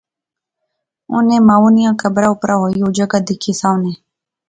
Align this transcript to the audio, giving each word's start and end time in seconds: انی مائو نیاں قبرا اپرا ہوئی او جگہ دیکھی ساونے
انی 1.15 1.37
مائو 1.47 1.67
نیاں 1.75 1.95
قبرا 2.01 2.27
اپرا 2.33 2.55
ہوئی 2.61 2.79
او 2.83 2.89
جگہ 2.97 3.19
دیکھی 3.27 3.53
ساونے 3.61 3.93